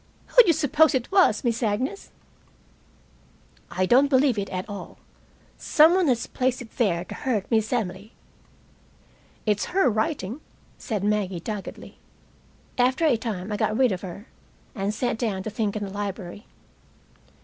"Who 0.29 0.41
d'you 0.41 0.53
suppose 0.53 0.95
it 0.95 1.11
was, 1.11 1.43
Miss 1.43 1.61
Agnes?" 1.61 2.09
"I 3.69 3.85
don't 3.85 4.07
believe 4.09 4.39
it 4.39 4.49
at 4.49 4.67
all. 4.67 4.97
Some 5.59 5.93
one 5.93 6.07
has 6.07 6.25
placed 6.25 6.59
it 6.59 6.75
there 6.77 7.05
to 7.05 7.13
hurt 7.13 7.45
Miss 7.51 7.71
Emily." 7.71 8.13
"It's 9.45 9.65
her 9.77 9.87
writing," 9.91 10.41
said 10.79 11.03
Maggie 11.03 11.39
doggedly. 11.39 11.99
After 12.79 13.05
a 13.05 13.15
time 13.15 13.51
I 13.51 13.57
got 13.57 13.77
rid 13.77 13.91
of 13.91 14.01
her, 14.01 14.25
and 14.73 14.91
sat 14.91 15.19
down 15.19 15.43
to 15.43 15.51
think 15.51 15.75
in 15.75 15.83
the 15.83 15.91
library. 15.91 16.47